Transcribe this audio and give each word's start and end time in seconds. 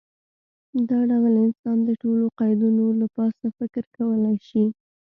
دا 0.89 0.99
ډول 1.11 1.33
انسان 1.45 1.77
د 1.83 1.89
ټولو 2.01 2.25
قیدونو 2.39 2.85
له 2.99 3.07
پاسه 3.15 3.45
فکر 3.57 3.83
کولی 3.97 4.35
شي. 4.47 4.63